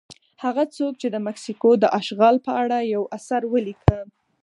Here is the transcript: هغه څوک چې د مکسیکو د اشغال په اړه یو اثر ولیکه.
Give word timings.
هغه 0.43 0.63
څوک 0.75 0.93
چې 1.01 1.07
د 1.11 1.15
مکسیکو 1.27 1.69
د 1.77 1.85
اشغال 1.99 2.35
په 2.45 2.51
اړه 2.61 2.77
یو 2.93 3.03
اثر 3.17 3.41
ولیکه. 3.53 3.99